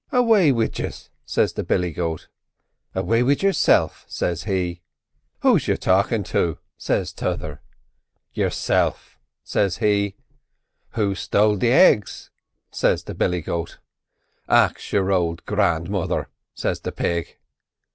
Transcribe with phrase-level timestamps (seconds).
[0.11, 2.27] "'Away wid yiz!' says the billy goat.
[2.95, 4.81] "'Away wid yourself!' says he.
[5.41, 7.61] "'Whose you talkin' to?' says t'other.
[8.33, 10.13] "'Yourself,' says him.
[10.93, 12.31] "'Who stole the eggs?'
[12.71, 13.77] says the billy goat.
[14.49, 17.37] "'Ax your ould grandmother!' says the pig.